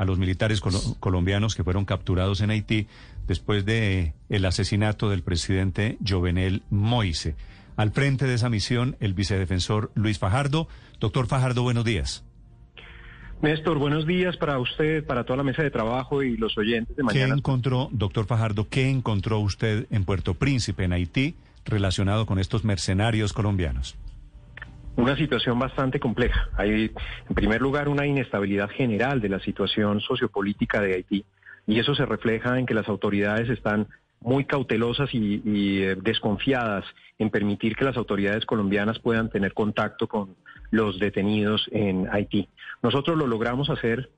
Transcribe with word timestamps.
a 0.00 0.06
los 0.06 0.18
militares 0.18 0.62
colo 0.62 0.80
colombianos 0.98 1.54
que 1.54 1.62
fueron 1.62 1.84
capturados 1.84 2.40
en 2.40 2.48
Haití 2.48 2.86
después 3.28 3.66
de 3.66 4.14
el 4.30 4.46
asesinato 4.46 5.10
del 5.10 5.22
presidente 5.22 5.98
Jovenel 6.08 6.62
Moise. 6.70 7.36
Al 7.76 7.90
frente 7.90 8.26
de 8.26 8.32
esa 8.32 8.48
misión, 8.48 8.96
el 9.00 9.12
vicedefensor 9.12 9.90
Luis 9.94 10.18
Fajardo. 10.18 10.68
Doctor 11.00 11.26
Fajardo, 11.26 11.62
buenos 11.62 11.84
días. 11.84 12.24
Néstor, 13.42 13.78
buenos 13.78 14.06
días 14.06 14.38
para 14.38 14.58
usted, 14.58 15.04
para 15.04 15.24
toda 15.24 15.36
la 15.36 15.42
mesa 15.42 15.62
de 15.62 15.70
trabajo 15.70 16.22
y 16.22 16.38
los 16.38 16.56
oyentes 16.56 16.96
de 16.96 17.02
mañana. 17.02 17.26
¿Qué 17.26 17.38
encontró, 17.38 17.90
doctor 17.92 18.24
Fajardo, 18.24 18.68
qué 18.70 18.88
encontró 18.88 19.38
usted 19.40 19.86
en 19.90 20.06
Puerto 20.06 20.32
Príncipe, 20.32 20.84
en 20.84 20.94
Haití, 20.94 21.34
relacionado 21.66 22.24
con 22.24 22.38
estos 22.38 22.64
mercenarios 22.64 23.34
colombianos? 23.34 23.98
Una 24.96 25.16
situación 25.16 25.58
bastante 25.58 26.00
compleja. 26.00 26.48
Hay, 26.56 26.92
en 27.28 27.34
primer 27.34 27.60
lugar, 27.60 27.88
una 27.88 28.06
inestabilidad 28.06 28.70
general 28.70 29.20
de 29.20 29.28
la 29.28 29.40
situación 29.40 30.00
sociopolítica 30.00 30.80
de 30.80 30.94
Haití 30.94 31.24
y 31.66 31.78
eso 31.78 31.94
se 31.94 32.06
refleja 32.06 32.58
en 32.58 32.66
que 32.66 32.74
las 32.74 32.88
autoridades 32.88 33.48
están 33.48 33.86
muy 34.20 34.44
cautelosas 34.44 35.08
y, 35.14 35.40
eh, 35.82 35.96
desconfiadas 35.96 36.84
en 37.18 37.30
permitir 37.30 37.74
que 37.74 37.84
las 37.84 37.96
autoridades 37.96 38.44
colombianas 38.44 38.98
puedan 38.98 39.30
tener 39.30 39.54
contacto 39.54 40.06
con 40.08 40.36
los 40.70 40.98
detenidos 40.98 41.68
en 41.72 42.06
Haití. 42.10 42.48
Nosotros 42.82 43.16
lo 43.16 43.26
logramos 43.26 43.70
hacer 43.70 44.10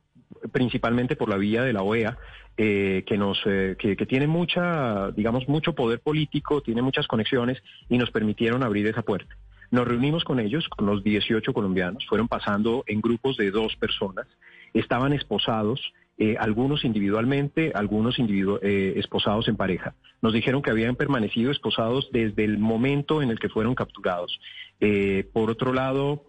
principalmente 0.51 1.15
por 1.15 1.29
la 1.29 1.37
vía 1.37 1.63
de 1.63 1.73
la 1.73 1.83
OEA, 1.83 2.19
eh, 2.57 3.05
que 3.07 3.17
nos 3.17 3.41
eh, 3.47 3.77
que, 3.79 3.95
tiene 4.07 4.27
mucha, 4.27 5.11
digamos, 5.13 5.49
mucho 5.49 5.75
poder 5.75 6.01
político, 6.01 6.63
tiene 6.63 6.83
muchas 6.83 7.07
conexiones 7.07 7.63
y 7.89 7.99
nos 7.99 8.11
permitieron 8.11 8.63
abrir 8.63 8.87
esa 8.87 9.03
puerta. 9.03 9.37
Nos 9.73 9.89
reunimos 9.89 10.23
con 10.23 10.39
ellos, 10.39 10.69
con 10.69 10.85
los 10.85 11.03
18 11.03 11.55
colombianos, 11.55 12.05
fueron 12.07 12.29
pasando 12.29 12.85
en 12.87 13.01
grupos 13.01 13.39
de 13.39 13.51
dos 13.51 13.75
personas, 13.77 14.27
estaban 14.75 15.15
esposados, 15.15 15.81
eh, 16.19 16.37
algunos 16.39 16.85
individualmente, 16.85 17.73
algunos 17.75 18.17
eh, 18.19 18.93
esposados 18.97 19.49
en 19.49 19.57
pareja. 19.57 19.95
Nos 20.21 20.35
dijeron 20.35 20.61
que 20.61 20.71
habían 20.71 20.95
permanecido 20.95 21.51
esposados 21.51 22.11
desde 22.13 22.45
el 22.45 22.59
momento 22.59 23.23
en 23.23 23.31
el 23.31 23.39
que 23.39 23.49
fueron 23.49 23.75
capturados. 23.75 24.39
Eh, 24.79 25.27
por 25.33 25.51
otro 25.51 25.73
lado, 25.73 26.27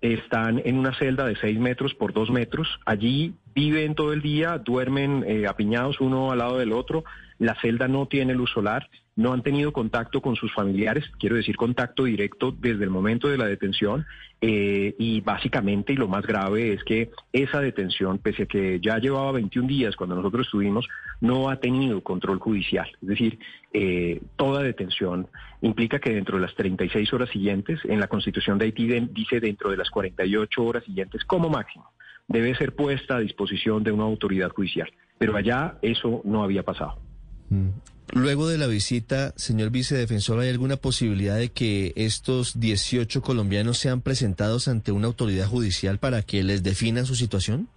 están 0.00 0.62
en 0.64 0.78
una 0.78 0.94
celda 0.96 1.26
de 1.26 1.34
6 1.34 1.58
metros 1.58 1.94
por 1.94 2.12
2 2.12 2.30
metros. 2.30 2.68
Allí 2.86 3.34
viven 3.56 3.96
todo 3.96 4.12
el 4.12 4.22
día, 4.22 4.58
duermen 4.58 5.26
apiñados 5.48 6.00
uno 6.00 6.30
al 6.30 6.38
lado 6.38 6.58
del 6.58 6.72
otro. 6.72 7.02
La 7.38 7.54
celda 7.60 7.88
no 7.88 8.06
tiene 8.06 8.34
luz 8.34 8.50
solar 8.50 8.88
no 9.16 9.32
han 9.32 9.42
tenido 9.42 9.72
contacto 9.72 10.20
con 10.20 10.34
sus 10.36 10.52
familiares, 10.52 11.04
quiero 11.18 11.36
decir 11.36 11.56
contacto 11.56 12.04
directo 12.04 12.50
desde 12.50 12.84
el 12.84 12.90
momento 12.90 13.28
de 13.28 13.38
la 13.38 13.46
detención 13.46 14.06
eh, 14.40 14.94
y 14.98 15.20
básicamente 15.20 15.92
y 15.92 15.96
lo 15.96 16.08
más 16.08 16.26
grave 16.26 16.72
es 16.72 16.82
que 16.82 17.10
esa 17.32 17.60
detención, 17.60 18.18
pese 18.18 18.42
a 18.42 18.46
que 18.46 18.80
ya 18.80 18.98
llevaba 18.98 19.32
21 19.32 19.68
días 19.68 19.96
cuando 19.96 20.16
nosotros 20.16 20.46
estuvimos, 20.46 20.86
no 21.20 21.48
ha 21.48 21.60
tenido 21.60 22.02
control 22.02 22.38
judicial. 22.38 22.90
Es 23.00 23.08
decir, 23.08 23.38
eh, 23.72 24.20
toda 24.36 24.62
detención 24.62 25.28
implica 25.62 26.00
que 26.00 26.12
dentro 26.12 26.36
de 26.36 26.42
las 26.42 26.54
36 26.56 27.12
horas 27.12 27.30
siguientes, 27.30 27.80
en 27.84 28.00
la 28.00 28.08
Constitución 28.08 28.58
de 28.58 28.66
Haití 28.66 28.88
dice 29.12 29.40
dentro 29.40 29.70
de 29.70 29.76
las 29.76 29.90
48 29.90 30.62
horas 30.62 30.84
siguientes 30.84 31.24
como 31.24 31.48
máximo, 31.48 31.90
debe 32.26 32.54
ser 32.56 32.74
puesta 32.74 33.16
a 33.16 33.20
disposición 33.20 33.84
de 33.84 33.92
una 33.92 34.04
autoridad 34.04 34.50
judicial. 34.50 34.90
Pero 35.18 35.36
allá 35.36 35.78
eso 35.82 36.20
no 36.24 36.42
había 36.42 36.64
pasado. 36.64 36.98
Mm. 37.54 37.68
Luego 38.12 38.46
de 38.46 38.58
la 38.58 38.66
visita, 38.66 39.32
señor 39.36 39.70
vicedefensor, 39.70 40.38
¿hay 40.38 40.50
alguna 40.50 40.76
posibilidad 40.76 41.36
de 41.36 41.50
que 41.50 41.92
estos 41.96 42.60
18 42.60 43.22
colombianos 43.22 43.78
sean 43.78 44.02
presentados 44.02 44.68
ante 44.68 44.92
una 44.92 45.06
autoridad 45.06 45.46
judicial 45.46 45.98
para 45.98 46.22
que 46.22 46.42
les 46.42 46.62
definan 46.62 47.06
su 47.06 47.14
situación? 47.16 47.68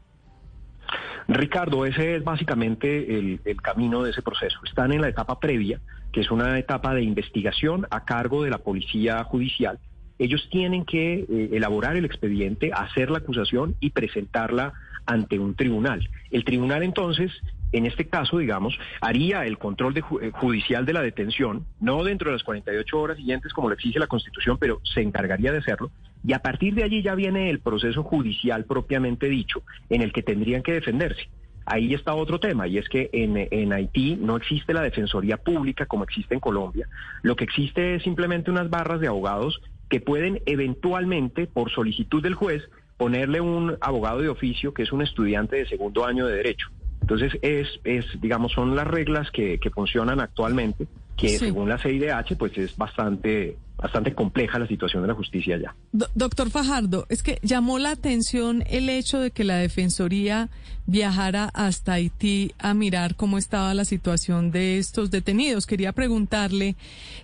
Ricardo, 1.27 1.85
ese 1.85 2.15
es 2.15 2.23
básicamente 2.23 3.17
el, 3.17 3.41
camino 3.61 4.03
de 4.03 4.11
ese 4.11 4.21
proceso. 4.21 4.59
Están 4.65 4.91
en 4.91 5.01
la 5.01 5.09
etapa 5.09 5.39
previa, 5.39 5.81
que 6.13 6.21
es 6.21 6.31
una 6.31 6.57
etapa 6.59 6.93
de 6.93 7.01
investigación 7.01 7.85
a 7.89 8.05
cargo 8.05 8.43
de 8.43 8.49
la 8.49 8.59
policía 8.59 9.23
judicial. 9.23 9.79
Ellos 10.19 10.47
tienen 10.51 10.85
que 10.85 11.19
eh, 11.19 11.49
elaborar 11.53 11.95
el 11.95 12.05
expediente, 12.05 12.71
hacer 12.73 13.11
la 13.11 13.19
acusación 13.19 13.75
y 13.79 13.89
presentarla 13.89 14.73
ante 15.05 15.39
un 15.39 15.55
tribunal. 15.55 16.07
El 16.31 16.43
tribunal 16.43 16.83
entonces 16.83 17.31
en 17.71 17.85
este 17.85 18.07
caso, 18.07 18.37
digamos, 18.37 18.77
haría 19.01 19.45
el 19.45 19.57
control 19.57 19.93
de, 19.93 19.99
eh, 20.21 20.31
judicial 20.33 20.85
de 20.85 20.93
la 20.93 21.01
detención, 21.01 21.65
no 21.79 22.03
dentro 22.03 22.29
de 22.29 22.35
las 22.37 22.43
48 22.43 22.99
horas 22.99 23.17
siguientes 23.17 23.53
como 23.53 23.67
lo 23.69 23.75
exige 23.75 23.99
la 23.99 24.07
Constitución, 24.07 24.57
pero 24.57 24.79
se 24.83 25.01
encargaría 25.01 25.51
de 25.51 25.59
hacerlo. 25.59 25.91
Y 26.25 26.33
a 26.33 26.39
partir 26.39 26.75
de 26.75 26.83
allí 26.83 27.01
ya 27.01 27.15
viene 27.15 27.49
el 27.49 27.59
proceso 27.59 28.03
judicial 28.03 28.65
propiamente 28.65 29.27
dicho, 29.27 29.63
en 29.89 30.01
el 30.01 30.13
que 30.13 30.23
tendrían 30.23 30.63
que 30.63 30.73
defenderse. 30.73 31.29
Ahí 31.65 31.93
está 31.93 32.15
otro 32.15 32.39
tema, 32.39 32.67
y 32.67 32.77
es 32.77 32.87
que 32.87 33.09
en, 33.11 33.35
en 33.51 33.73
Haití 33.73 34.15
no 34.15 34.37
existe 34.37 34.73
la 34.73 34.81
defensoría 34.81 35.35
pública 35.35 35.85
como 35.85 36.05
existe 36.05 36.33
en 36.33 36.39
Colombia. 36.39 36.87
Lo 37.23 37.35
que 37.35 37.43
existe 37.43 37.95
es 37.95 38.03
simplemente 38.03 38.49
unas 38.49 38.69
barras 38.69 39.01
de 39.01 39.07
abogados 39.07 39.61
que 39.89 39.99
pueden 39.99 40.41
eventualmente, 40.45 41.45
por 41.45 41.69
solicitud 41.69 42.23
del 42.23 42.35
juez, 42.35 42.63
ponerle 42.97 43.41
un 43.41 43.77
abogado 43.81 44.21
de 44.21 44.29
oficio 44.29 44.73
que 44.73 44.83
es 44.83 44.91
un 44.91 45.01
estudiante 45.01 45.57
de 45.57 45.67
segundo 45.67 46.05
año 46.05 46.25
de 46.25 46.37
derecho. 46.37 46.69
Entonces, 47.09 47.39
es, 47.41 47.67
es 47.85 48.05
digamos, 48.19 48.51
son 48.51 48.75
las 48.75 48.85
reglas 48.85 49.31
que, 49.31 49.59
que 49.59 49.69
funcionan 49.69 50.19
actualmente, 50.19 50.87
que 51.15 51.29
según 51.39 51.69
la 51.69 51.77
CIDH, 51.77 52.35
pues 52.37 52.57
es 52.57 52.75
bastante 52.75 53.55
bastante 53.77 54.13
compleja 54.15 54.57
la 54.57 54.67
situación 54.67 55.03
de 55.03 55.07
la 55.07 55.13
justicia 55.13 55.55
allá. 55.55 55.75
doctor 55.91 56.49
Fajardo, 56.49 57.05
es 57.09 57.21
que 57.21 57.39
llamó 57.43 57.77
la 57.77 57.91
atención 57.91 58.63
el 58.67 58.89
hecho 58.89 59.19
de 59.19 59.29
que 59.29 59.43
la 59.43 59.57
Defensoría 59.57 60.49
viajara 60.87 61.51
hasta 61.53 61.93
Haití 61.93 62.53
a 62.57 62.73
mirar 62.73 63.15
cómo 63.15 63.37
estaba 63.37 63.75
la 63.75 63.85
situación 63.85 64.49
de 64.49 64.79
estos 64.79 65.11
detenidos. 65.11 65.67
Quería 65.67 65.93
preguntarle 65.93 66.75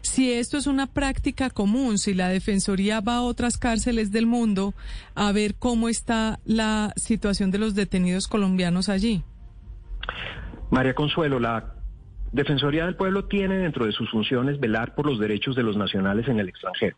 si 0.04 0.32
esto 0.32 0.58
es 0.58 0.68
una 0.68 0.86
práctica 0.86 1.50
común, 1.50 1.98
si 1.98 2.14
la 2.14 2.30
Defensoría 2.30 3.02
va 3.02 3.16
a 3.16 3.24
otras 3.24 3.58
cárceles 3.58 4.12
del 4.12 4.28
mundo 4.28 4.76
a 5.16 5.32
ver 5.32 5.56
cómo 5.56 5.90
está 5.90 6.40
la 6.46 6.94
situación 6.98 7.50
de 7.50 7.58
los 7.58 7.74
detenidos 7.74 8.28
colombianos 8.28 8.90
allí. 8.90 9.24
María 10.72 10.94
Consuelo, 10.94 11.40
la 11.40 11.74
Defensoría 12.32 12.86
del 12.86 12.96
Pueblo 12.96 13.26
tiene 13.26 13.60
dentro 13.60 13.86
de 13.86 13.92
sus 13.92 14.10
funciones 14.10 14.60
velar 14.60 14.96
por 14.96 15.06
los 15.06 15.20
derechos 15.20 15.56
de 15.56 15.62
los 15.62 15.78
nacionales 15.78 16.28
en 16.28 16.40
el 16.40 16.50
extranjero. 16.50 16.98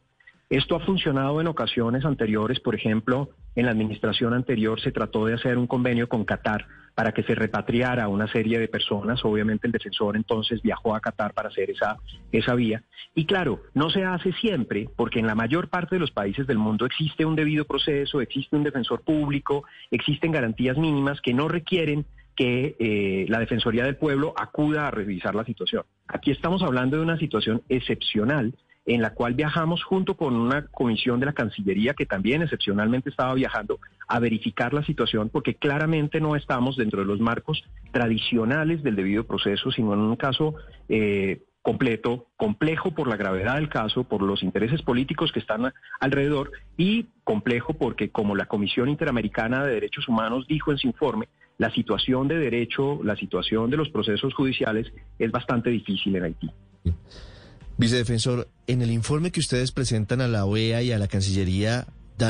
Esto 0.49 0.77
ha 0.77 0.79
funcionado 0.79 1.41
en 1.41 1.47
ocasiones 1.47 2.05
anteriores, 2.05 2.61
por 2.61 2.73
ejemplo, 2.73 3.31
en 3.55 3.65
la 3.65 3.71
administración 3.71 4.33
anterior 4.33 4.79
se 4.79 4.91
trató 4.91 5.25
de 5.25 5.33
hacer 5.33 5.57
un 5.57 5.67
convenio 5.67 6.07
con 6.07 6.23
Qatar 6.23 6.67
para 6.94 7.13
que 7.13 7.23
se 7.23 7.35
repatriara 7.35 8.07
una 8.07 8.27
serie 8.27 8.59
de 8.59 8.67
personas. 8.67 9.23
Obviamente 9.25 9.67
el 9.67 9.73
defensor 9.73 10.15
entonces 10.15 10.61
viajó 10.61 10.95
a 10.95 11.01
Qatar 11.01 11.33
para 11.33 11.49
hacer 11.49 11.69
esa, 11.69 11.97
esa 12.31 12.53
vía. 12.55 12.83
Y 13.13 13.25
claro, 13.25 13.61
no 13.73 13.89
se 13.89 14.05
hace 14.05 14.31
siempre, 14.33 14.89
porque 14.95 15.19
en 15.19 15.27
la 15.27 15.35
mayor 15.35 15.69
parte 15.69 15.95
de 15.95 15.99
los 15.99 16.11
países 16.11 16.47
del 16.47 16.57
mundo 16.57 16.85
existe 16.85 17.25
un 17.25 17.35
debido 17.35 17.65
proceso, 17.65 18.21
existe 18.21 18.56
un 18.56 18.63
defensor 18.63 19.01
público, 19.01 19.65
existen 19.91 20.31
garantías 20.31 20.77
mínimas 20.77 21.19
que 21.21 21.33
no 21.33 21.47
requieren 21.47 22.06
que 22.35 22.75
eh, 22.79 23.25
la 23.29 23.39
Defensoría 23.39 23.83
del 23.83 23.95
Pueblo 23.95 24.33
acuda 24.37 24.87
a 24.87 24.91
revisar 24.91 25.35
la 25.35 25.45
situación. 25.45 25.83
Aquí 26.07 26.31
estamos 26.31 26.63
hablando 26.63 26.97
de 26.97 27.03
una 27.03 27.17
situación 27.17 27.63
excepcional 27.69 28.53
en 28.85 29.01
la 29.01 29.13
cual 29.13 29.33
viajamos 29.33 29.83
junto 29.83 30.15
con 30.15 30.35
una 30.35 30.67
comisión 30.67 31.19
de 31.19 31.25
la 31.25 31.33
Cancillería 31.33 31.95
que 31.95 32.05
también 32.05 32.43
excepcionalmente 32.43 33.09
estaba 33.09 33.33
viajando 33.33 33.79
a 34.07 34.19
verificar 34.19 34.73
la 34.73 34.83
situación 34.83 35.29
porque 35.29 35.55
claramente 35.55 36.21
no 36.21 36.35
estamos 36.35 36.77
dentro 36.77 36.99
de 36.99 37.07
los 37.07 37.19
marcos 37.19 37.63
tradicionales 37.91 38.83
del 38.83 38.95
debido 38.95 39.25
proceso, 39.25 39.71
sino 39.71 39.93
en 39.93 40.01
un 40.01 40.15
caso 40.15 40.55
eh, 40.87 41.41
completo, 41.63 42.27
complejo 42.37 42.91
por 42.91 43.07
la 43.07 43.17
gravedad 43.17 43.55
del 43.55 43.69
caso, 43.69 44.03
por 44.03 44.21
los 44.21 44.43
intereses 44.43 44.83
políticos 44.83 45.31
que 45.31 45.39
están 45.39 45.73
alrededor 45.99 46.51
y 46.77 47.07
complejo 47.23 47.73
porque, 47.73 48.11
como 48.11 48.35
la 48.35 48.45
Comisión 48.45 48.87
Interamericana 48.87 49.63
de 49.63 49.73
Derechos 49.73 50.07
Humanos 50.07 50.45
dijo 50.47 50.71
en 50.71 50.77
su 50.77 50.85
informe, 50.85 51.27
la 51.57 51.74
situación 51.74 52.28
de 52.28 52.36
derecho, 52.36 53.02
la 53.04 53.16
situación 53.16 53.69
de 53.69 53.78
los 53.78 53.90
procesos 53.90 54.34
judiciales 54.34 54.92
es 55.19 55.31
bastante 55.31 55.69
difícil 55.69 56.16
en 56.16 56.24
Haití. 56.24 56.52
Vicedefensor, 57.78 58.48
en 58.68 58.81
el 58.81 58.92
informe 58.92 59.31
que 59.31 59.40
ustedes 59.40 59.72
presentan 59.72 60.22
a 60.22 60.28
la 60.28 60.46
OEA 60.46 60.81
y 60.81 60.92
a 60.92 61.00
la 61.00 61.07
Cancillería, 61.07 61.88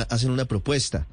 hacen 0.09 0.31
una 0.31 0.45
propuesta 0.45 1.07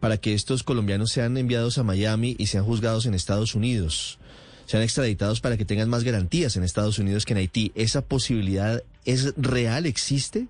para 0.00 0.18
que 0.18 0.34
estos 0.34 0.62
colombianos 0.62 1.10
sean 1.10 1.36
enviados 1.36 1.78
a 1.78 1.82
Miami 1.82 2.36
y 2.38 2.46
sean 2.46 2.64
juzgados 2.64 3.06
en 3.06 3.14
Estados 3.14 3.54
Unidos, 3.54 4.18
sean 4.66 4.82
extraditados 4.82 5.40
para 5.40 5.56
que 5.56 5.64
tengan 5.64 5.88
más 5.88 6.04
garantías 6.04 6.56
en 6.56 6.64
Estados 6.64 6.98
Unidos 6.98 7.24
que 7.24 7.32
en 7.34 7.38
Haití. 7.38 7.72
¿Esa 7.74 8.02
posibilidad 8.02 8.82
es 9.04 9.34
real? 9.36 9.86
¿Existe? 9.86 10.48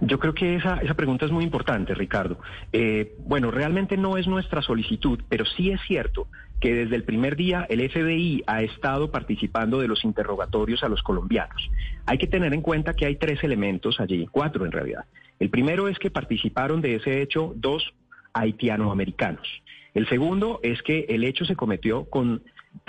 Yo 0.00 0.18
creo 0.18 0.34
que 0.34 0.56
esa, 0.56 0.76
esa 0.78 0.94
pregunta 0.94 1.24
es 1.26 1.32
muy 1.32 1.44
importante, 1.44 1.94
Ricardo. 1.94 2.38
Eh, 2.72 3.14
bueno, 3.18 3.50
realmente 3.50 3.96
no 3.96 4.16
es 4.16 4.26
nuestra 4.26 4.62
solicitud, 4.62 5.20
pero 5.28 5.44
sí 5.44 5.70
es 5.70 5.80
cierto 5.86 6.28
que 6.60 6.74
desde 6.74 6.96
el 6.96 7.04
primer 7.04 7.36
día 7.36 7.66
el 7.68 7.88
FBI 7.88 8.44
ha 8.46 8.62
estado 8.62 9.10
participando 9.10 9.80
de 9.80 9.88
los 9.88 10.04
interrogatorios 10.04 10.82
a 10.82 10.88
los 10.88 11.02
colombianos. 11.02 11.70
Hay 12.06 12.18
que 12.18 12.26
tener 12.26 12.54
en 12.54 12.62
cuenta 12.62 12.94
que 12.94 13.06
hay 13.06 13.16
tres 13.16 13.42
elementos 13.44 14.00
allí, 14.00 14.26
cuatro 14.30 14.64
en 14.64 14.72
realidad. 14.72 15.04
El 15.38 15.50
primero 15.50 15.88
es 15.88 15.98
que 15.98 16.10
participaron 16.10 16.80
de 16.80 16.96
ese 16.96 17.20
hecho 17.20 17.52
dos 17.56 17.92
haitianoamericanos. 18.32 19.46
El 19.94 20.08
segundo 20.08 20.60
es 20.62 20.82
que 20.82 21.06
el 21.08 21.24
hecho 21.24 21.44
se 21.44 21.56
cometió 21.56 22.04
con 22.04 22.42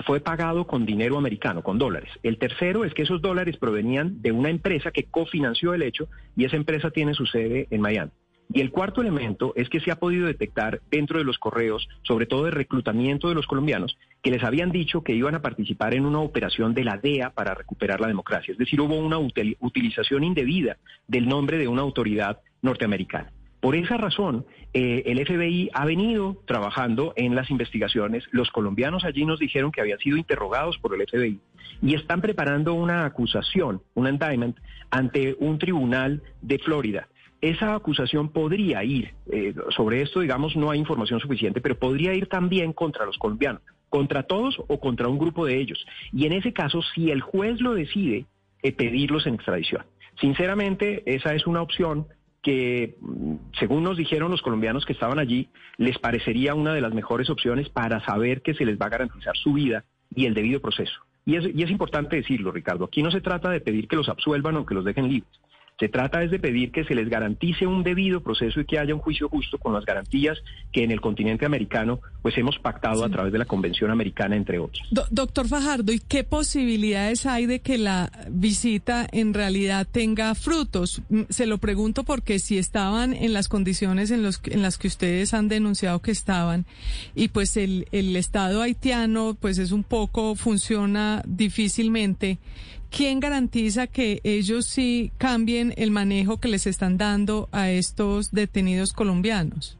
fue 0.05 0.19
pagado 0.19 0.67
con 0.67 0.85
dinero 0.85 1.17
americano, 1.17 1.63
con 1.63 1.77
dólares. 1.77 2.09
El 2.23 2.37
tercero 2.37 2.85
es 2.85 2.93
que 2.93 3.03
esos 3.03 3.21
dólares 3.21 3.57
provenían 3.57 4.21
de 4.21 4.31
una 4.31 4.49
empresa 4.49 4.91
que 4.91 5.05
cofinanció 5.05 5.73
el 5.73 5.83
hecho 5.83 6.07
y 6.35 6.45
esa 6.45 6.55
empresa 6.55 6.91
tiene 6.91 7.13
su 7.13 7.25
sede 7.25 7.67
en 7.71 7.81
Miami. 7.81 8.11
Y 8.53 8.61
el 8.61 8.71
cuarto 8.71 9.01
elemento 9.01 9.51
es 9.55 9.67
que 9.67 9.81
se 9.81 9.91
ha 9.91 9.97
podido 9.97 10.25
detectar 10.25 10.81
dentro 10.89 11.19
de 11.19 11.25
los 11.25 11.37
correos, 11.37 11.89
sobre 12.03 12.25
todo 12.25 12.45
de 12.45 12.51
reclutamiento 12.51 13.27
de 13.27 13.35
los 13.35 13.45
colombianos, 13.45 13.97
que 14.23 14.31
les 14.31 14.43
habían 14.43 14.71
dicho 14.71 15.03
que 15.03 15.13
iban 15.13 15.35
a 15.35 15.41
participar 15.41 15.93
en 15.93 16.05
una 16.05 16.19
operación 16.19 16.73
de 16.73 16.85
la 16.85 16.97
DEA 16.97 17.31
para 17.31 17.53
recuperar 17.53 17.99
la 17.99 18.07
democracia. 18.07 18.53
Es 18.53 18.57
decir, 18.57 18.79
hubo 18.79 18.97
una 18.97 19.17
utilización 19.17 20.23
indebida 20.23 20.77
del 21.07 21.27
nombre 21.27 21.57
de 21.57 21.67
una 21.67 21.81
autoridad 21.81 22.39
norteamericana. 22.61 23.31
Por 23.59 23.75
esa 23.75 23.97
razón, 23.97 24.45
eh, 24.73 25.03
el 25.07 25.25
FBI 25.25 25.71
ha 25.73 25.85
venido 25.85 26.41
trabajando 26.45 27.13
en 27.15 27.35
las 27.35 27.49
investigaciones. 27.49 28.23
Los 28.31 28.51
colombianos 28.51 29.03
allí 29.03 29.25
nos 29.25 29.39
dijeron 29.39 29.71
que 29.71 29.81
habían 29.81 29.99
sido 29.99 30.17
interrogados 30.17 30.77
por 30.77 30.93
el 30.93 31.07
FBI 31.07 31.39
y 31.81 31.95
están 31.95 32.21
preparando 32.21 32.73
una 32.73 33.05
acusación, 33.05 33.81
un 33.93 34.07
indictment, 34.07 34.57
ante 34.89 35.35
un 35.39 35.57
tribunal 35.59 36.21
de 36.41 36.59
Florida 36.59 37.07
esa 37.41 37.75
acusación 37.75 38.29
podría 38.29 38.83
ir, 38.83 39.13
eh, 39.31 39.53
sobre 39.69 40.01
esto 40.01 40.21
digamos 40.21 40.55
no 40.55 40.71
hay 40.71 40.79
información 40.79 41.19
suficiente, 41.19 41.61
pero 41.61 41.77
podría 41.77 42.13
ir 42.13 42.27
también 42.27 42.73
contra 42.73 43.05
los 43.05 43.17
colombianos, 43.17 43.61
contra 43.89 44.23
todos 44.23 44.59
o 44.67 44.79
contra 44.79 45.07
un 45.07 45.19
grupo 45.19 45.45
de 45.45 45.59
ellos. 45.59 45.85
Y 46.11 46.25
en 46.25 46.33
ese 46.33 46.51
caso, 46.53 46.81
si 46.95 47.11
el 47.11 47.21
juez 47.21 47.61
lo 47.61 47.73
decide, 47.73 48.25
eh, 48.63 48.71
pedirlos 48.71 49.27
en 49.27 49.35
extradición. 49.35 49.83
Sinceramente, 50.19 51.03
esa 51.05 51.35
es 51.35 51.45
una 51.45 51.61
opción 51.61 52.07
que, 52.41 52.95
mm, 53.01 53.35
según 53.59 53.83
nos 53.83 53.97
dijeron 53.97 54.31
los 54.31 54.41
colombianos 54.41 54.85
que 54.85 54.93
estaban 54.93 55.19
allí, 55.19 55.49
les 55.77 55.97
parecería 55.99 56.55
una 56.55 56.73
de 56.73 56.81
las 56.81 56.93
mejores 56.93 57.29
opciones 57.29 57.69
para 57.69 58.03
saber 58.05 58.41
que 58.41 58.53
se 58.53 58.65
les 58.65 58.79
va 58.79 58.87
a 58.87 58.89
garantizar 58.89 59.35
su 59.35 59.53
vida 59.53 59.83
y 60.15 60.25
el 60.25 60.33
debido 60.33 60.61
proceso. 60.61 61.01
Y 61.25 61.35
es, 61.35 61.45
y 61.53 61.63
es 61.63 61.69
importante 61.69 62.15
decirlo, 62.15 62.51
Ricardo, 62.51 62.85
aquí 62.85 63.03
no 63.03 63.11
se 63.11 63.21
trata 63.21 63.49
de 63.49 63.59
pedir 63.59 63.87
que 63.87 63.97
los 63.97 64.07
absuelvan 64.07 64.55
o 64.55 64.65
que 64.65 64.75
los 64.75 64.85
dejen 64.85 65.09
libres. 65.09 65.39
Se 65.79 65.89
trata 65.89 66.23
es 66.23 66.31
de 66.31 66.39
pedir 66.39 66.71
que 66.71 66.83
se 66.85 66.95
les 66.95 67.07
garantice 67.07 67.67
un 67.67 67.83
debido 67.83 68.21
proceso 68.21 68.59
y 68.59 68.65
que 68.65 68.79
haya 68.79 68.95
un 68.95 68.99
juicio 68.99 69.29
justo 69.29 69.59
con 69.59 69.73
las 69.73 69.85
garantías 69.85 70.39
que 70.71 70.83
en 70.83 70.89
el 70.89 70.99
continente 70.99 71.45
americano 71.45 71.99
pues 72.23 72.35
hemos 72.39 72.57
pactado 72.57 73.05
a 73.05 73.09
través 73.09 73.31
de 73.31 73.37
la 73.37 73.45
Convención 73.45 73.91
Americana, 73.91 74.35
entre 74.35 74.57
otros. 74.57 74.87
doctor 75.11 75.47
Fajardo, 75.47 75.93
¿y 75.93 75.99
qué 75.99 76.23
posibilidades 76.23 77.27
hay 77.27 77.45
de 77.45 77.59
que 77.59 77.77
la 77.77 78.11
visita 78.29 79.07
en 79.11 79.35
realidad 79.35 79.87
tenga 79.89 80.33
frutos? 80.33 81.03
Mm, 81.09 81.21
se 81.29 81.45
lo 81.45 81.59
pregunto 81.59 82.03
porque 82.03 82.39
si 82.39 82.57
estaban 82.57 83.13
en 83.13 83.33
las 83.33 83.47
condiciones 83.47 84.09
en, 84.09 84.23
los, 84.23 84.41
en 84.45 84.63
las 84.63 84.79
que 84.79 84.87
ustedes 84.87 85.35
han 85.35 85.47
denunciado 85.47 86.01
que 86.01 86.11
estaban 86.11 86.65
y 87.13 87.27
pues 87.27 87.55
el, 87.55 87.87
el 87.91 88.15
Estado 88.15 88.63
haitiano 88.63 89.37
pues 89.39 89.59
es 89.59 89.71
un 89.71 89.83
poco, 89.83 90.33
funciona 90.33 91.21
difícilmente. 91.27 92.39
¿Quién 92.89 93.19
garantiza 93.19 93.87
que 93.87 94.19
ellos 94.23 94.65
sí 94.65 95.11
cambien 95.17 95.73
el 95.77 95.91
manejo 95.91 96.39
que 96.39 96.47
les 96.47 96.67
están 96.67 96.97
dando 96.97 97.49
a 97.51 97.69
estos 97.69 98.31
detenidos 98.31 98.93
colombianos? 98.93 99.77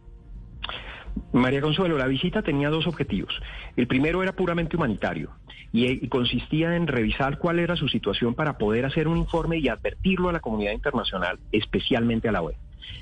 María 1.34 1.62
Consuelo, 1.62 1.98
la 1.98 2.08
visita 2.08 2.42
tenía 2.42 2.70
dos 2.70 2.88
objetivos. 2.88 3.34
El 3.76 3.88
primero 3.88 4.24
era 4.24 4.34
puramente 4.34 4.76
humanitario 4.76 5.32
y, 5.72 6.08
consistía 6.08 6.76
en 6.76 6.88
revisar 6.88 7.38
cuál 7.38 7.60
era 7.60 7.76
su 7.76 7.88
situación 7.88 8.34
para 8.34 8.58
poder 8.58 8.86
hacer 8.86 9.08
un 9.08 9.18
informe 9.18 9.58
y 9.58 9.68
advertirlo 9.68 10.30
a 10.30 10.34
la 10.34 10.40
comunidad 10.40 10.72
internacional, 10.72 11.40
especialmente 11.52 12.30
a 12.30 12.32
la 12.32 12.42
OEA. 12.42 12.58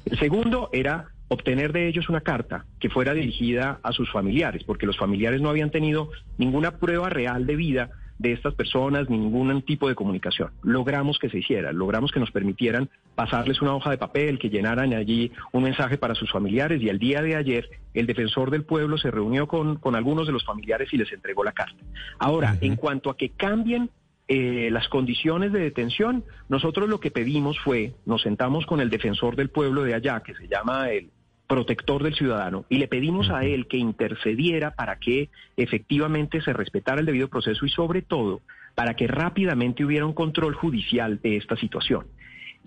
El 0.05 0.17
segundo 0.19 0.69
era 0.73 1.09
obtener 1.27 1.73
de 1.73 1.87
ellos 1.87 2.09
una 2.09 2.21
carta 2.21 2.65
que 2.79 2.89
fuera 2.89 3.13
dirigida 3.13 3.79
a 3.83 3.91
sus 3.91 4.11
familiares, 4.11 4.63
porque 4.63 4.85
los 4.85 4.97
familiares 4.97 5.41
no 5.41 5.49
habían 5.49 5.71
tenido 5.71 6.09
ninguna 6.37 6.77
prueba 6.77 7.09
real 7.09 7.45
de 7.45 7.55
vida 7.55 7.89
de 8.17 8.31
estas 8.31 8.53
personas 8.53 9.09
ni 9.09 9.17
ningún 9.17 9.61
tipo 9.61 9.87
de 9.89 9.95
comunicación. 9.95 10.51
Logramos 10.63 11.19
que 11.19 11.29
se 11.29 11.39
hiciera, 11.39 11.71
logramos 11.71 12.11
que 12.11 12.19
nos 12.19 12.31
permitieran 12.31 12.89
pasarles 13.15 13.61
una 13.61 13.75
hoja 13.75 13.91
de 13.91 13.97
papel, 13.97 14.39
que 14.39 14.49
llenaran 14.49 14.93
allí 14.93 15.31
un 15.51 15.63
mensaje 15.63 15.97
para 15.97 16.15
sus 16.15 16.31
familiares 16.31 16.81
y 16.81 16.89
el 16.89 16.99
día 16.99 17.21
de 17.21 17.35
ayer 17.35 17.69
el 17.93 18.07
defensor 18.07 18.51
del 18.51 18.63
pueblo 18.63 18.97
se 18.97 19.11
reunió 19.11 19.47
con, 19.47 19.77
con 19.77 19.95
algunos 19.95 20.27
de 20.27 20.33
los 20.33 20.45
familiares 20.45 20.93
y 20.93 20.97
les 20.97 21.11
entregó 21.11 21.43
la 21.43 21.51
carta. 21.51 21.77
Ahora, 22.19 22.57
en 22.61 22.75
cuanto 22.75 23.09
a 23.09 23.17
que 23.17 23.29
cambien 23.29 23.89
eh, 24.27 24.69
las 24.71 24.87
condiciones 24.87 25.51
de 25.51 25.59
detención, 25.59 26.23
nosotros 26.49 26.89
lo 26.89 26.99
que 26.99 27.11
pedimos 27.11 27.59
fue, 27.59 27.93
nos 28.05 28.23
sentamos 28.23 28.65
con 28.65 28.79
el 28.79 28.89
defensor 28.89 29.35
del 29.35 29.49
pueblo 29.49 29.83
de 29.83 29.93
allá, 29.93 30.21
que 30.21 30.33
se 30.33 30.47
llama 30.47 30.89
el 30.89 31.11
protector 31.47 32.03
del 32.03 32.15
ciudadano 32.15 32.65
y 32.69 32.77
le 32.77 32.87
pedimos 32.87 33.29
a 33.29 33.45
él 33.45 33.67
que 33.67 33.77
intercediera 33.77 34.71
para 34.71 34.97
que 34.97 35.29
efectivamente 35.57 36.41
se 36.41 36.53
respetara 36.53 36.99
el 36.99 37.05
debido 37.05 37.27
proceso 37.27 37.65
y 37.65 37.69
sobre 37.69 38.01
todo 38.01 38.41
para 38.73 38.95
que 38.95 39.07
rápidamente 39.07 39.85
hubiera 39.85 40.05
un 40.05 40.13
control 40.13 40.53
judicial 40.53 41.19
de 41.21 41.37
esta 41.37 41.55
situación. 41.55 42.07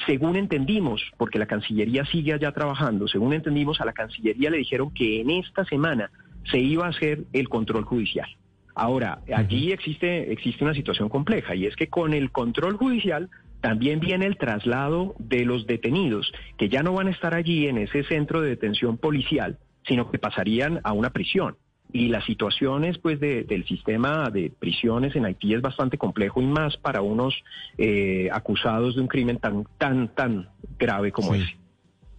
Según 0.07 0.37
entendimos, 0.37 1.03
porque 1.17 1.39
la 1.39 1.47
Cancillería 1.47 2.05
sigue 2.07 2.33
allá 2.33 2.53
trabajando, 2.53 3.09
según 3.09 3.33
entendimos 3.33 3.81
a 3.81 3.85
la 3.85 3.93
Cancillería 3.93 4.51
le 4.51 4.59
dijeron 4.59 4.93
que 4.95 5.21
en 5.21 5.31
esta 5.31 5.65
semana 5.65 6.11
se 6.51 6.59
iba 6.59 6.87
a 6.87 6.91
hacer 6.91 7.25
el 7.33 7.49
control 7.49 7.85
judicial. 7.85 8.29
Ahora, 8.75 9.19
allí 9.35 9.73
existe, 9.73 10.33
existe 10.33 10.63
una 10.63 10.73
situación 10.73 11.09
compleja 11.09 11.55
y 11.57 11.67
es 11.67 11.75
que 11.75 11.89
con 11.89 12.15
el 12.15 12.31
control 12.31 12.77
judicial 12.77 13.29
también 13.69 14.00
viene 14.00 14.25
el 14.25 14.38
traslado 14.38 15.15
de 15.19 15.44
los 15.44 15.67
detenidos, 15.67 16.32
que 16.56 16.70
ya 16.70 16.82
no 16.82 16.94
van 16.94 17.09
a 17.09 17.11
estar 17.11 17.35
allí 17.35 17.67
en 17.67 17.76
ese 17.76 18.03
centro 18.05 18.41
de 18.41 18.49
detención 18.49 18.97
policial, 18.97 19.59
sino 19.87 20.10
que 20.10 20.19
pasarían 20.19 20.81
a 20.84 20.94
una 20.94 21.10
prisión. 21.10 21.55
Y 21.93 22.08
las 22.08 22.25
situaciones 22.25 22.96
pues 22.96 23.20
del 23.20 23.67
sistema 23.67 24.31
de 24.31 24.51
prisiones 24.58 25.15
en 25.17 25.27
Haití 25.27 25.53
es 25.53 25.60
bastante 25.60 25.98
complejo 25.98 26.41
y 26.41 26.46
más 26.46 26.79
para 26.79 27.03
unos 27.03 27.34
eh, 27.77 28.31
acusados 28.32 28.94
de 28.94 29.03
un 29.03 29.06
crimen 29.06 29.37
tan 29.37 29.67
tan 29.77 30.15
tan 30.15 30.48
grave 30.79 31.13
como 31.13 31.34
ese. 31.34 31.55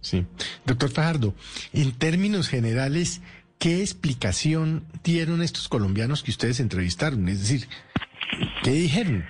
Sí, 0.00 0.24
doctor 0.64 0.88
Fajardo, 0.90 1.34
en 1.72 1.90
términos 1.98 2.48
generales, 2.48 3.22
¿qué 3.58 3.80
explicación 3.80 4.84
dieron 5.02 5.42
estos 5.42 5.68
colombianos 5.68 6.22
que 6.22 6.30
ustedes 6.30 6.60
entrevistaron? 6.60 7.28
Es 7.28 7.40
decir, 7.40 7.68
¿qué 8.62 8.70
dijeron? 8.70 9.24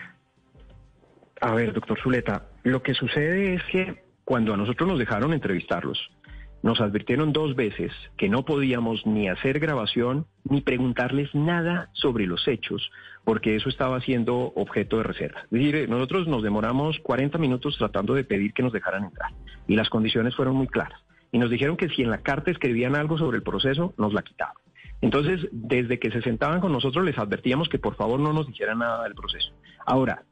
A 1.41 1.55
ver, 1.55 1.73
doctor 1.73 1.99
Zuleta, 2.03 2.49
lo 2.65 2.83
que 2.83 2.93
sucede 2.93 3.55
es 3.55 3.63
que 3.73 4.03
cuando 4.25 4.53
a 4.53 4.59
nosotros 4.59 4.87
nos 4.87 4.99
dejaron 4.99 5.33
entrevistarlos, 5.33 5.99
nos 6.63 6.83
advirtieron 6.83 7.33
dos 7.33 7.57
veces 7.57 7.93
que 8.19 8.29
no 8.29 8.45
podíamos 8.45 9.07
ni 9.07 9.31
hacer 9.31 9.59
grabación 9.59 10.27
ni 10.45 10.61
preguntarles 10.61 11.35
nada 11.35 11.89
sobre 11.95 12.27
los 12.27 12.47
hechos, 12.47 12.91
porque 13.25 13.57
eso 13.57 13.71
estaba 13.71 14.03
siendo 14.03 14.53
objeto 14.55 14.99
de 14.99 15.05
reserva. 15.05 15.41
Es 15.45 15.51
decir, 15.51 15.89
nosotros 15.89 16.29
nos 16.29 16.43
demoramos 16.43 16.99
40 17.01 17.39
minutos 17.39 17.79
tratando 17.79 18.13
de 18.13 18.25
pedir 18.25 18.53
que 18.53 18.63
nos 18.63 18.75
dejaran 18.75 19.05
entrar 19.05 19.33
y 19.67 19.77
las 19.77 19.89
condiciones 19.89 20.37
fueron 20.37 20.57
muy 20.57 20.67
claras. 20.67 21.01
Y 21.33 21.39
nos 21.39 21.49
dijeron 21.49 21.79
que 21.79 21.89
si 21.89 22.03
en 22.03 22.11
la 22.11 22.19
carta 22.19 22.51
escribían 22.51 22.97
algo 22.97 23.17
sobre 23.17 23.39
el 23.39 23.43
proceso, 23.43 23.95
nos 23.97 24.13
la 24.13 24.21
quitaban. 24.21 24.57
Entonces, 25.03 25.49
desde 25.51 25.99
que 25.99 26.11
se 26.11 26.21
sentaban 26.21 26.61
con 26.61 26.73
nosotros, 26.73 27.05
les 27.05 27.19
advertíamos 27.19 27.69
que 27.69 27.79
por 27.79 27.95
favor 27.95 28.21
no 28.21 28.33
nos 28.33 28.47
dijeran 28.47 28.81
nada 28.81 29.05
del 29.05 29.15
proceso. 29.15 29.51
Ahora, 29.87 30.25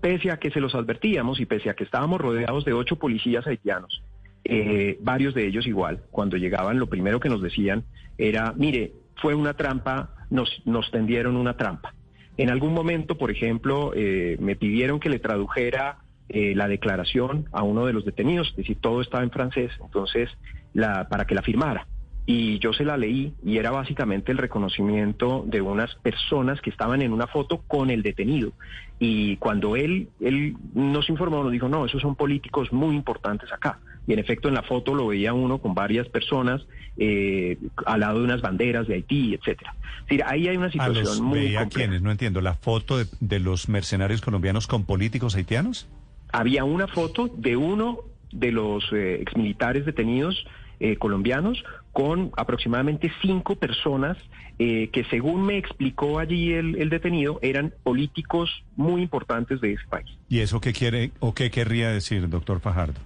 pese 0.00 0.30
a 0.30 0.38
que 0.38 0.50
se 0.50 0.60
los 0.60 0.74
advertíamos 0.74 1.40
y 1.40 1.46
pese 1.46 1.68
a 1.68 1.74
que 1.74 1.84
estábamos 1.84 2.20
rodeados 2.20 2.64
de 2.64 2.72
ocho 2.72 2.96
policías 2.96 3.46
haitianos, 3.46 4.02
eh, 4.44 4.96
varios 5.02 5.34
de 5.34 5.46
ellos 5.46 5.66
igual, 5.66 6.04
cuando 6.10 6.38
llegaban, 6.38 6.78
lo 6.78 6.86
primero 6.86 7.20
que 7.20 7.28
nos 7.28 7.42
decían 7.42 7.84
era, 8.16 8.54
mire, 8.56 8.92
fue 9.16 9.34
una 9.34 9.54
trampa, 9.54 10.10
nos, 10.30 10.62
nos 10.64 10.90
tendieron 10.90 11.36
una 11.36 11.56
trampa. 11.56 11.94
En 12.38 12.50
algún 12.50 12.72
momento, 12.72 13.18
por 13.18 13.30
ejemplo, 13.30 13.92
eh, 13.94 14.38
me 14.40 14.56
pidieron 14.56 15.00
que 15.00 15.10
le 15.10 15.18
tradujera 15.18 15.98
eh, 16.30 16.54
la 16.54 16.66
declaración 16.66 17.46
a 17.52 17.62
uno 17.62 17.84
de 17.84 17.92
los 17.92 18.06
detenidos, 18.06 18.48
es 18.50 18.56
decir, 18.56 18.78
todo 18.80 19.02
estaba 19.02 19.22
en 19.22 19.30
francés, 19.30 19.72
entonces, 19.84 20.30
la, 20.72 21.08
para 21.08 21.26
que 21.26 21.34
la 21.34 21.42
firmara 21.42 21.86
y 22.30 22.58
yo 22.58 22.74
se 22.74 22.84
la 22.84 22.98
leí 22.98 23.32
y 23.42 23.56
era 23.56 23.70
básicamente 23.70 24.32
el 24.32 24.36
reconocimiento 24.38 25.44
de 25.46 25.62
unas 25.62 25.94
personas 25.94 26.60
que 26.60 26.68
estaban 26.68 27.00
en 27.00 27.14
una 27.14 27.26
foto 27.26 27.62
con 27.66 27.88
el 27.88 28.02
detenido. 28.02 28.52
Y 29.00 29.38
cuando 29.38 29.76
él, 29.76 30.10
él 30.20 30.54
nos 30.74 31.08
informó, 31.08 31.42
nos 31.42 31.52
dijo, 31.52 31.70
no, 31.70 31.86
esos 31.86 32.02
son 32.02 32.16
políticos 32.16 32.70
muy 32.70 32.94
importantes 32.96 33.50
acá. 33.50 33.78
y 34.06 34.12
en 34.12 34.18
efecto 34.18 34.48
en 34.48 34.54
la 34.54 34.62
foto 34.62 34.94
lo 34.94 35.06
veía 35.06 35.32
uno 35.32 35.56
con 35.56 35.74
varias 35.74 36.06
personas 36.08 36.66
eh, 36.98 37.56
al 37.86 38.00
lado 38.00 38.18
de 38.18 38.24
unas 38.24 38.42
banderas 38.42 38.86
de 38.88 38.94
Haití, 38.96 39.32
etcétera. 39.32 39.74
Es 40.00 40.04
decir, 40.08 40.22
ahí 40.26 40.48
hay 40.48 40.56
una 40.58 40.66
¿A 40.66 40.70
situación 40.70 41.04
los 41.06 41.20
muy 41.22 41.38
veía 41.38 41.60
compleja. 41.60 41.88
quiénes? 41.88 42.02
No 42.02 42.10
entiendo. 42.10 42.42
¿La 42.42 42.52
foto 42.54 42.98
de, 42.98 43.06
de 43.20 43.38
los 43.38 43.70
mercenarios 43.70 44.20
colombianos 44.20 44.66
con 44.66 44.84
políticos 44.84 45.34
haitianos? 45.34 45.88
Había 46.30 46.64
una 46.64 46.88
foto 46.88 47.30
de 47.38 47.56
uno 47.56 48.00
de 48.32 48.52
los 48.52 48.84
eh, 48.92 49.14
exmilitares 49.22 49.86
detenidos 49.86 50.44
eh, 50.80 50.96
colombianos 50.96 51.62
con 51.92 52.30
aproximadamente 52.36 53.10
cinco 53.22 53.56
personas 53.56 54.16
eh, 54.58 54.88
que, 54.92 55.04
según 55.04 55.44
me 55.46 55.56
explicó 55.56 56.18
allí 56.18 56.52
el, 56.52 56.76
el 56.80 56.90
detenido, 56.90 57.38
eran 57.42 57.72
políticos 57.82 58.64
muy 58.76 59.02
importantes 59.02 59.60
de 59.60 59.72
ese 59.72 59.86
país. 59.88 60.08
¿Y 60.28 60.40
eso 60.40 60.60
qué 60.60 60.72
quiere 60.72 61.12
o 61.20 61.34
qué 61.34 61.50
querría 61.50 61.90
decir, 61.90 62.28
doctor 62.28 62.60
Fajardo? 62.60 63.00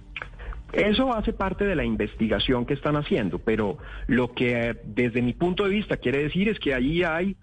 Eso 0.73 1.13
hace 1.13 1.33
parte 1.33 1.65
de 1.65 1.75
la 1.75 1.85
investigación 1.85 2.65
que 2.65 2.73
están 2.73 2.95
haciendo, 2.95 3.37
pero 3.37 3.77
lo 4.07 4.33
que 4.33 4.69
eh, 4.69 4.75
desde 4.83 5.21
mi 5.21 5.33
punto 5.33 5.65
de 5.65 5.69
vista 5.69 5.97
quiere 5.97 6.23
decir 6.23 6.49
es 6.49 6.59
que 6.59 6.73
allí 6.73 7.03
hay 7.03 7.35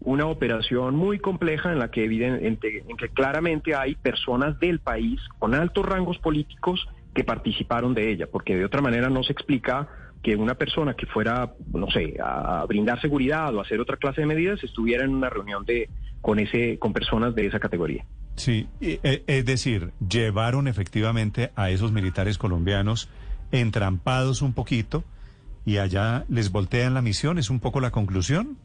una 0.00 0.26
operación 0.26 0.94
muy 0.94 1.18
compleja 1.18 1.72
en 1.72 1.78
la 1.78 1.90
que 1.90 2.04
evidente, 2.04 2.84
en 2.86 2.96
que 2.98 3.08
claramente 3.08 3.74
hay 3.74 3.94
personas 3.94 4.60
del 4.60 4.80
país 4.80 5.18
con 5.38 5.54
altos 5.54 5.86
rangos 5.86 6.18
políticos 6.18 6.86
que 7.14 7.24
participaron 7.24 7.94
de 7.94 8.10
ella, 8.10 8.26
porque 8.30 8.56
de 8.56 8.64
otra 8.64 8.82
manera 8.82 9.08
no 9.08 9.22
se 9.22 9.32
explica 9.32 9.88
que 10.22 10.36
una 10.36 10.54
persona 10.54 10.94
que 10.94 11.06
fuera, 11.06 11.52
no 11.72 11.90
sé, 11.90 12.16
a 12.22 12.64
brindar 12.66 13.00
seguridad 13.00 13.54
o 13.54 13.60
a 13.60 13.62
hacer 13.62 13.78
otra 13.80 13.98
clase 13.98 14.22
de 14.22 14.26
medidas 14.26 14.64
estuviera 14.64 15.04
en 15.04 15.14
una 15.14 15.28
reunión 15.28 15.64
de 15.64 15.88
con 16.22 16.38
ese 16.38 16.78
con 16.78 16.94
personas 16.94 17.34
de 17.34 17.46
esa 17.46 17.60
categoría. 17.60 18.04
Sí, 18.36 18.66
eh, 18.80 19.22
es 19.26 19.44
decir, 19.44 19.92
llevaron 20.08 20.66
efectivamente 20.66 21.52
a 21.54 21.70
esos 21.70 21.92
militares 21.92 22.38
colombianos 22.38 23.10
entrampados 23.52 24.42
un 24.42 24.54
poquito 24.54 25.04
y 25.66 25.76
allá 25.76 26.24
les 26.28 26.50
voltean 26.50 26.94
la 26.94 27.02
misión, 27.02 27.38
es 27.38 27.50
un 27.50 27.60
poco 27.60 27.80
la 27.80 27.90
conclusión. 27.90 28.56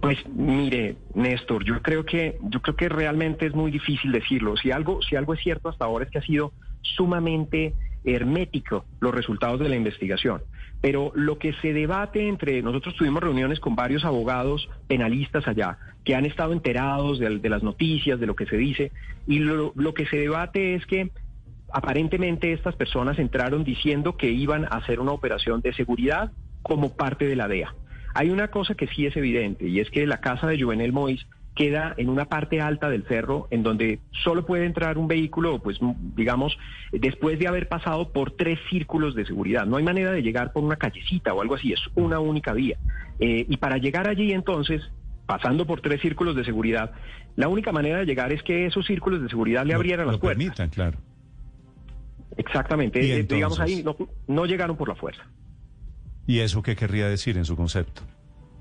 Pues 0.00 0.18
mire, 0.34 0.96
Néstor, 1.14 1.64
yo 1.64 1.80
creo 1.80 2.04
que 2.04 2.36
yo 2.42 2.60
creo 2.60 2.74
que 2.74 2.88
realmente 2.88 3.46
es 3.46 3.54
muy 3.54 3.70
difícil 3.70 4.10
decirlo. 4.10 4.56
Si 4.56 4.72
algo 4.72 5.00
si 5.02 5.14
algo 5.14 5.34
es 5.34 5.40
cierto 5.40 5.68
hasta 5.68 5.84
ahora 5.84 6.04
es 6.04 6.10
que 6.10 6.18
ha 6.18 6.26
sido 6.26 6.52
sumamente 6.82 7.74
hermético 8.04 8.84
los 9.00 9.14
resultados 9.14 9.60
de 9.60 9.68
la 9.68 9.76
investigación. 9.76 10.42
Pero 10.80 11.12
lo 11.14 11.38
que 11.38 11.52
se 11.54 11.72
debate 11.72 12.28
entre 12.28 12.60
nosotros 12.62 12.96
tuvimos 12.96 13.22
reuniones 13.22 13.60
con 13.60 13.76
varios 13.76 14.04
abogados 14.04 14.68
penalistas 14.88 15.46
allá 15.46 15.78
que 16.04 16.16
han 16.16 16.26
estado 16.26 16.52
enterados 16.52 17.20
de, 17.20 17.48
las 17.48 17.62
noticias, 17.62 18.18
de 18.18 18.26
lo 18.26 18.34
que 18.34 18.46
se 18.46 18.56
dice, 18.56 18.90
y 19.28 19.38
lo, 19.38 19.72
lo 19.76 19.94
que 19.94 20.06
se 20.06 20.16
debate 20.16 20.74
es 20.74 20.84
que 20.86 21.12
aparentemente 21.72 22.52
estas 22.52 22.74
personas 22.74 23.20
entraron 23.20 23.62
diciendo 23.62 24.16
que 24.16 24.30
iban 24.30 24.64
a 24.64 24.78
hacer 24.78 24.98
una 24.98 25.12
operación 25.12 25.60
de 25.60 25.72
seguridad 25.72 26.32
como 26.62 26.96
parte 26.96 27.26
de 27.26 27.36
la 27.36 27.48
DEA. 27.48 27.74
Hay 28.14 28.30
una 28.30 28.48
cosa 28.48 28.74
que 28.74 28.88
sí 28.88 29.06
es 29.06 29.16
evidente 29.16 29.66
y 29.68 29.80
es 29.80 29.90
que 29.90 30.06
la 30.06 30.20
casa 30.20 30.46
de 30.46 30.60
Juvenel 30.60 30.92
Mois 30.92 31.26
queda 31.54 31.94
en 31.98 32.08
una 32.08 32.24
parte 32.24 32.60
alta 32.60 32.88
del 32.88 33.04
cerro 33.06 33.46
en 33.50 33.62
donde 33.62 34.00
solo 34.24 34.46
puede 34.46 34.64
entrar 34.64 34.96
un 34.96 35.06
vehículo, 35.08 35.58
pues 35.58 35.78
digamos, 36.16 36.56
después 36.92 37.38
de 37.38 37.46
haber 37.48 37.68
pasado 37.68 38.10
por 38.10 38.30
tres 38.32 38.58
círculos 38.70 39.14
de 39.14 39.26
seguridad. 39.26 39.66
No 39.66 39.76
hay 39.76 39.84
manera 39.84 40.12
de 40.12 40.22
llegar 40.22 40.52
por 40.52 40.64
una 40.64 40.76
callecita 40.76 41.34
o 41.34 41.42
algo 41.42 41.54
así, 41.56 41.72
es 41.72 41.80
una 41.94 42.20
única 42.20 42.52
vía. 42.54 42.78
Eh, 43.18 43.44
y 43.48 43.56
para 43.58 43.76
llegar 43.76 44.08
allí 44.08 44.32
entonces, 44.32 44.80
pasando 45.26 45.66
por 45.66 45.80
tres 45.82 46.00
círculos 46.00 46.34
de 46.36 46.44
seguridad, 46.44 46.92
la 47.36 47.48
única 47.48 47.70
manera 47.70 47.98
de 47.98 48.06
llegar 48.06 48.32
es 48.32 48.42
que 48.42 48.64
esos 48.66 48.86
círculos 48.86 49.22
de 49.22 49.28
seguridad 49.28 49.64
le 49.66 49.72
Lo- 49.74 49.76
abrieran 49.78 50.06
lo 50.06 50.12
las 50.12 50.20
puertas. 50.20 50.38
permitan, 50.44 50.68
claro. 50.70 50.98
Exactamente, 52.36 52.98
eh, 53.20 53.22
digamos 53.24 53.60
ahí 53.60 53.82
no, 53.82 53.94
no 54.26 54.46
llegaron 54.46 54.76
por 54.76 54.88
la 54.88 54.94
fuerza. 54.94 55.22
¿Y 56.26 56.38
eso 56.40 56.62
qué 56.62 56.74
querría 56.76 57.08
decir 57.08 57.36
en 57.36 57.44
su 57.44 57.56
concepto? 57.56 58.02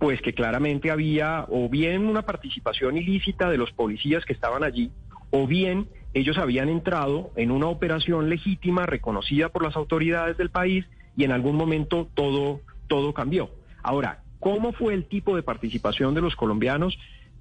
Pues 0.01 0.19
que 0.19 0.33
claramente 0.33 0.89
había 0.89 1.45
o 1.47 1.69
bien 1.69 2.07
una 2.07 2.23
participación 2.23 2.97
ilícita 2.97 3.51
de 3.51 3.57
los 3.59 3.71
policías 3.71 4.25
que 4.25 4.33
estaban 4.33 4.63
allí, 4.63 4.89
o 5.29 5.45
bien 5.45 5.89
ellos 6.15 6.39
habían 6.39 6.69
entrado 6.69 7.29
en 7.35 7.51
una 7.51 7.67
operación 7.67 8.27
legítima 8.27 8.87
reconocida 8.87 9.49
por 9.49 9.63
las 9.63 9.75
autoridades 9.75 10.37
del 10.37 10.49
país 10.49 10.85
y 11.15 11.23
en 11.23 11.31
algún 11.31 11.55
momento 11.55 12.09
todo, 12.15 12.61
todo 12.87 13.13
cambió. 13.13 13.51
Ahora, 13.83 14.23
¿cómo 14.39 14.73
fue 14.73 14.95
el 14.95 15.05
tipo 15.05 15.35
de 15.35 15.43
participación 15.43 16.15
de 16.15 16.21
los 16.21 16.35
colombianos? 16.35 16.97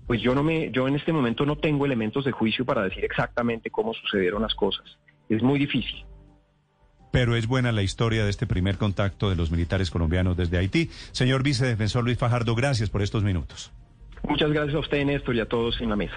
Pues 0.06 0.20
yo 0.20 0.34
no 0.34 0.42
me, 0.42 0.70
yo 0.70 0.86
en 0.86 0.96
este 0.96 1.14
momento 1.14 1.46
no 1.46 1.56
tengo 1.56 1.86
elementos 1.86 2.26
de 2.26 2.32
juicio 2.32 2.66
para 2.66 2.82
decir 2.82 3.06
exactamente 3.06 3.70
cómo 3.70 3.94
sucedieron 3.94 4.42
las 4.42 4.54
cosas. 4.54 4.84
Es 5.30 5.42
muy 5.42 5.58
difícil. 5.58 6.04
Pero 7.10 7.36
es 7.36 7.46
buena 7.46 7.72
la 7.72 7.82
historia 7.82 8.24
de 8.24 8.30
este 8.30 8.46
primer 8.46 8.76
contacto 8.76 9.30
de 9.30 9.36
los 9.36 9.50
militares 9.50 9.90
colombianos 9.90 10.36
desde 10.36 10.58
Haití. 10.58 10.90
Señor 11.12 11.42
vicedefensor 11.42 12.04
Luis 12.04 12.18
Fajardo, 12.18 12.54
gracias 12.54 12.90
por 12.90 13.02
estos 13.02 13.22
minutos. 13.24 13.72
Muchas 14.28 14.50
gracias 14.52 14.74
a 14.74 14.78
usted, 14.80 15.04
Néstor, 15.04 15.34
y 15.36 15.40
a 15.40 15.46
todos 15.46 15.80
en 15.80 15.88
la 15.88 15.96
mesa. 15.96 16.16